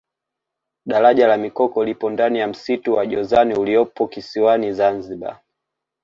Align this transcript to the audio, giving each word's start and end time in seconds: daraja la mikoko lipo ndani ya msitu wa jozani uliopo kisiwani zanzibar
daraja 0.85 1.27
la 1.27 1.37
mikoko 1.37 1.83
lipo 1.85 2.09
ndani 2.09 2.39
ya 2.39 2.47
msitu 2.47 2.93
wa 2.93 3.05
jozani 3.05 3.55
uliopo 3.55 4.07
kisiwani 4.07 4.73
zanzibar 4.73 5.41